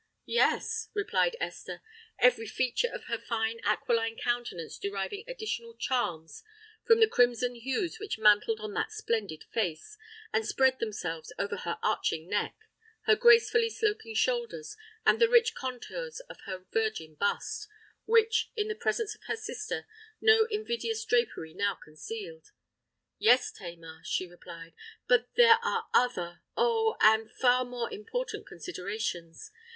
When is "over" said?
11.37-11.57